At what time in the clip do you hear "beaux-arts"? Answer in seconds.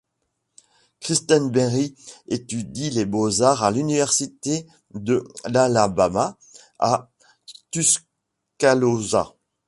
3.05-3.61